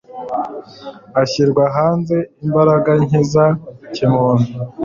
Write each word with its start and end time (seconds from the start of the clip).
ashyirwa 1.21 1.61
aharenze 1.69 2.17
imbaraga 2.45 2.91
nke 3.03 3.21
za 3.31 3.45
kimuntu. 3.93 4.49